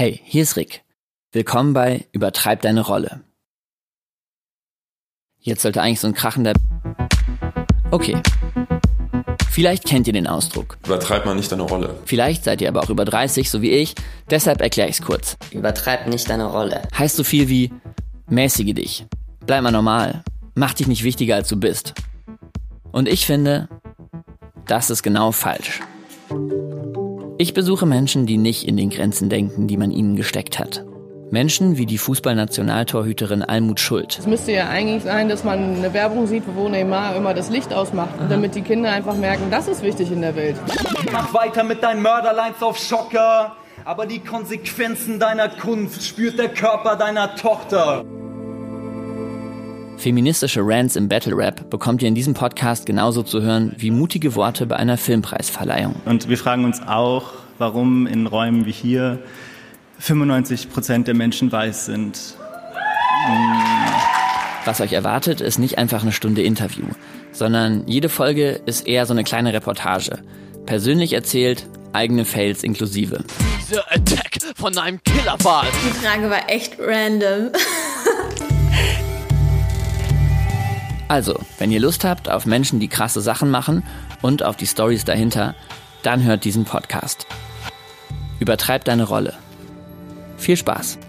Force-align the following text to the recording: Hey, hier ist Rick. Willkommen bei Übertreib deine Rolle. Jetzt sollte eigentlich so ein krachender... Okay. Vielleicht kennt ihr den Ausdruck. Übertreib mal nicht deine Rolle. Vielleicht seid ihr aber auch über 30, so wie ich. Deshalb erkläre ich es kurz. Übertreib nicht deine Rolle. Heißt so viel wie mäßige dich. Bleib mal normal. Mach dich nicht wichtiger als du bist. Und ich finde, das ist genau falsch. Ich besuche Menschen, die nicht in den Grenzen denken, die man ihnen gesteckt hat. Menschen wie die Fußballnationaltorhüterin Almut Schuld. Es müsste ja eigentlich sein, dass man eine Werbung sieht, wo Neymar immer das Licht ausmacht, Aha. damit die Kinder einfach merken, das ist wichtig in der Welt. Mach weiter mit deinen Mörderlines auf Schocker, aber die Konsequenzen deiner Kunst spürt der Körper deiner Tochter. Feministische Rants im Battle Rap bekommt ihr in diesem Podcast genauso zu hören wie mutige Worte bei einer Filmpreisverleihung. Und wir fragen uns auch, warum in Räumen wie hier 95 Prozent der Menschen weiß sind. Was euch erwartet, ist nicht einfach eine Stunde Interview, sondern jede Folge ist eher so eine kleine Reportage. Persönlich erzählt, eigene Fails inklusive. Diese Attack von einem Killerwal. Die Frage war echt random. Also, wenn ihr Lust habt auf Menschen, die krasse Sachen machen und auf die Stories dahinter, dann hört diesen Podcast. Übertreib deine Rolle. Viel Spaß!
Hey, 0.00 0.18
hier 0.24 0.44
ist 0.44 0.56
Rick. 0.56 0.82
Willkommen 1.30 1.74
bei 1.74 2.06
Übertreib 2.12 2.62
deine 2.62 2.80
Rolle. 2.80 3.20
Jetzt 5.38 5.60
sollte 5.60 5.82
eigentlich 5.82 6.00
so 6.00 6.06
ein 6.06 6.14
krachender... 6.14 6.54
Okay. 7.90 8.16
Vielleicht 9.50 9.84
kennt 9.84 10.06
ihr 10.06 10.14
den 10.14 10.26
Ausdruck. 10.26 10.78
Übertreib 10.86 11.26
mal 11.26 11.34
nicht 11.34 11.52
deine 11.52 11.64
Rolle. 11.64 11.98
Vielleicht 12.06 12.44
seid 12.44 12.62
ihr 12.62 12.68
aber 12.70 12.82
auch 12.82 12.88
über 12.88 13.04
30, 13.04 13.50
so 13.50 13.60
wie 13.60 13.72
ich. 13.72 13.94
Deshalb 14.30 14.62
erkläre 14.62 14.88
ich 14.88 15.00
es 15.00 15.04
kurz. 15.04 15.36
Übertreib 15.50 16.06
nicht 16.06 16.30
deine 16.30 16.46
Rolle. 16.46 16.80
Heißt 16.96 17.16
so 17.16 17.22
viel 17.22 17.50
wie 17.50 17.70
mäßige 18.26 18.72
dich. 18.72 19.04
Bleib 19.44 19.62
mal 19.62 19.70
normal. 19.70 20.24
Mach 20.54 20.72
dich 20.72 20.86
nicht 20.86 21.04
wichtiger 21.04 21.34
als 21.34 21.48
du 21.48 21.60
bist. 21.60 21.92
Und 22.90 23.06
ich 23.06 23.26
finde, 23.26 23.68
das 24.64 24.88
ist 24.88 25.02
genau 25.02 25.30
falsch. 25.30 25.82
Ich 27.40 27.54
besuche 27.54 27.86
Menschen, 27.86 28.26
die 28.26 28.36
nicht 28.36 28.68
in 28.68 28.76
den 28.76 28.90
Grenzen 28.90 29.30
denken, 29.30 29.66
die 29.66 29.78
man 29.78 29.92
ihnen 29.92 30.14
gesteckt 30.14 30.58
hat. 30.58 30.84
Menschen 31.30 31.78
wie 31.78 31.86
die 31.86 31.96
Fußballnationaltorhüterin 31.96 33.42
Almut 33.42 33.80
Schuld. 33.80 34.18
Es 34.18 34.26
müsste 34.26 34.52
ja 34.52 34.68
eigentlich 34.68 35.04
sein, 35.04 35.30
dass 35.30 35.42
man 35.42 35.76
eine 35.76 35.94
Werbung 35.94 36.26
sieht, 36.26 36.42
wo 36.54 36.68
Neymar 36.68 37.16
immer 37.16 37.32
das 37.32 37.48
Licht 37.48 37.72
ausmacht, 37.72 38.10
Aha. 38.18 38.26
damit 38.28 38.56
die 38.56 38.60
Kinder 38.60 38.92
einfach 38.92 39.16
merken, 39.16 39.44
das 39.50 39.68
ist 39.68 39.82
wichtig 39.82 40.12
in 40.12 40.20
der 40.20 40.36
Welt. 40.36 40.56
Mach 41.10 41.32
weiter 41.32 41.64
mit 41.64 41.82
deinen 41.82 42.02
Mörderlines 42.02 42.60
auf 42.60 42.76
Schocker, 42.76 43.56
aber 43.86 44.04
die 44.04 44.18
Konsequenzen 44.18 45.18
deiner 45.18 45.48
Kunst 45.48 46.06
spürt 46.06 46.38
der 46.38 46.50
Körper 46.50 46.96
deiner 46.96 47.36
Tochter. 47.36 48.04
Feministische 50.00 50.62
Rants 50.64 50.96
im 50.96 51.08
Battle 51.08 51.36
Rap 51.36 51.68
bekommt 51.68 52.00
ihr 52.00 52.08
in 52.08 52.14
diesem 52.14 52.32
Podcast 52.32 52.86
genauso 52.86 53.22
zu 53.22 53.42
hören 53.42 53.74
wie 53.76 53.90
mutige 53.90 54.34
Worte 54.34 54.64
bei 54.64 54.76
einer 54.76 54.96
Filmpreisverleihung. 54.96 55.94
Und 56.06 56.26
wir 56.30 56.38
fragen 56.38 56.64
uns 56.64 56.80
auch, 56.80 57.34
warum 57.58 58.06
in 58.06 58.26
Räumen 58.26 58.64
wie 58.64 58.72
hier 58.72 59.18
95 59.98 60.72
Prozent 60.72 61.06
der 61.06 61.14
Menschen 61.14 61.52
weiß 61.52 61.84
sind. 61.84 62.18
Was 64.64 64.80
euch 64.80 64.94
erwartet, 64.94 65.42
ist 65.42 65.58
nicht 65.58 65.76
einfach 65.76 66.00
eine 66.00 66.12
Stunde 66.12 66.42
Interview, 66.42 66.86
sondern 67.32 67.86
jede 67.86 68.08
Folge 68.08 68.58
ist 68.64 68.86
eher 68.86 69.04
so 69.04 69.12
eine 69.12 69.22
kleine 69.22 69.52
Reportage. 69.52 70.20
Persönlich 70.64 71.12
erzählt, 71.12 71.66
eigene 71.92 72.24
Fails 72.24 72.64
inklusive. 72.64 73.22
Diese 73.60 73.86
Attack 73.90 74.38
von 74.54 74.78
einem 74.78 74.98
Killerwal. 75.04 75.66
Die 75.84 76.06
Frage 76.06 76.30
war 76.30 76.48
echt 76.48 76.78
random. 76.78 77.50
Also, 81.10 81.40
wenn 81.58 81.72
ihr 81.72 81.80
Lust 81.80 82.04
habt 82.04 82.30
auf 82.30 82.46
Menschen, 82.46 82.78
die 82.78 82.86
krasse 82.86 83.20
Sachen 83.20 83.50
machen 83.50 83.82
und 84.22 84.44
auf 84.44 84.54
die 84.54 84.68
Stories 84.68 85.04
dahinter, 85.04 85.56
dann 86.04 86.22
hört 86.22 86.44
diesen 86.44 86.64
Podcast. 86.64 87.26
Übertreib 88.38 88.84
deine 88.84 89.02
Rolle. 89.02 89.34
Viel 90.36 90.56
Spaß! 90.56 91.00